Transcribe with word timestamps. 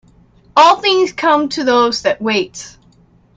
All 0.55 0.81
things 0.81 1.11
come 1.11 1.47
to 1.49 1.63
those 1.63 2.01
that 2.01 2.19
wait. 2.19 2.75